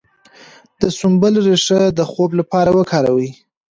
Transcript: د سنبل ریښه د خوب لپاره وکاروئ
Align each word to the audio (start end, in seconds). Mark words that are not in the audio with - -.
د 0.79 0.81
سنبل 0.99 1.33
ریښه 1.47 1.81
د 1.97 1.99
خوب 2.11 2.31
لپاره 2.39 2.69
وکاروئ 2.77 3.29